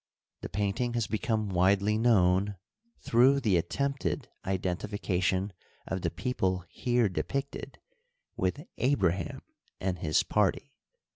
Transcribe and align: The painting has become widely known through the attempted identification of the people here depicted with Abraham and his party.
The 0.41 0.49
painting 0.49 0.93
has 0.95 1.05
become 1.05 1.49
widely 1.49 1.95
known 1.95 2.55
through 3.01 3.39
the 3.39 3.55
attempted 3.55 4.29
identification 4.43 5.53
of 5.85 6.01
the 6.01 6.09
people 6.09 6.65
here 6.69 7.07
depicted 7.07 7.77
with 8.35 8.65
Abraham 8.79 9.43
and 9.79 9.99
his 9.99 10.23
party. 10.23 10.73